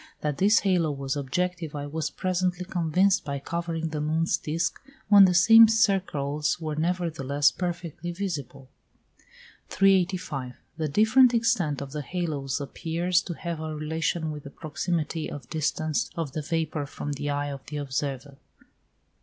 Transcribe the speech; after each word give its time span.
That 0.21 0.39
this 0.39 0.61
halo 0.61 0.89
was 0.91 1.15
objective 1.15 1.75
I 1.75 1.85
was 1.85 2.09
presently 2.09 2.65
convinced 2.65 3.23
by 3.23 3.37
covering 3.37 3.89
the 3.89 4.01
moon's 4.01 4.35
disk, 4.35 4.81
when 5.09 5.25
the 5.25 5.35
same 5.35 5.67
circles 5.67 6.59
were 6.59 6.75
nevertheless 6.75 7.51
perfectly 7.51 8.11
visible. 8.11 8.67
385. 9.69 10.55
The 10.77 10.87
different 10.87 11.35
extent 11.35 11.83
of 11.83 11.91
the 11.91 12.01
halos 12.01 12.59
appears 12.59 13.21
to 13.21 13.35
have 13.35 13.59
a 13.59 13.75
relation 13.75 14.31
with 14.31 14.41
the 14.43 14.49
proximity 14.49 15.31
or 15.31 15.39
distance 15.51 16.09
of 16.15 16.31
the 16.31 16.41
vapour 16.41 16.87
from 16.87 17.11
the 17.13 17.29
eye 17.29 17.51
of 17.51 17.63
the 17.67 17.77
observer. 17.77 18.37